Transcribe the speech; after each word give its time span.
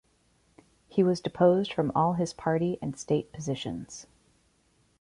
He 0.87 1.03
was 1.03 1.21
deposed 1.21 1.71
from 1.71 1.91
all 1.93 2.13
his 2.13 2.33
party 2.33 2.79
and 2.81 2.97
state 2.97 3.31
positions. 3.31 4.07